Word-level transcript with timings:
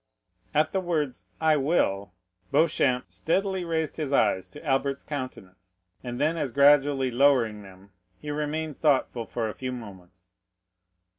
At 0.55 0.71
the 0.71 0.79
words 0.79 1.27
I 1.39 1.57
will, 1.57 2.15
Beauchamp 2.51 3.11
steadily 3.11 3.63
raised 3.63 3.97
his 3.97 4.11
eyes 4.11 4.47
to 4.47 4.65
Albert's 4.65 5.03
countenance, 5.03 5.75
and 6.03 6.19
then 6.19 6.37
as 6.37 6.51
gradually 6.51 7.11
lowering 7.11 7.61
them, 7.61 7.91
he 8.19 8.31
remained 8.31 8.79
thoughtful 8.81 9.27
for 9.27 9.47
a 9.47 9.53
few 9.53 9.71
moments. 9.71 10.33